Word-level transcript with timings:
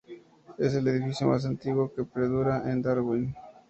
Es 0.57 0.73
el 0.73 0.87
edificio 0.87 1.27
más 1.27 1.45
antiguo 1.45 1.93
que 1.93 2.03
perdura 2.03 2.61
de 2.61 2.81
Darwin. 2.81 3.35